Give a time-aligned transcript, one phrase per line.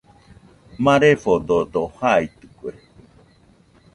[0.83, 2.71] Marefododo jaitɨkue